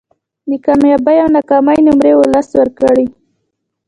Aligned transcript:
د 0.49 0.51
کامیابۍ 0.65 1.17
او 1.23 1.29
ناکامۍ 1.35 1.79
نمرې 1.87 2.13
ولس 2.21 2.47
ورکړي 2.59 3.05